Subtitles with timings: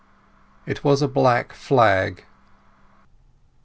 [0.65, 2.25] It was a black flag.